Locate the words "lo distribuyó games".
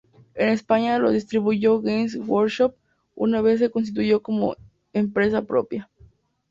0.97-2.15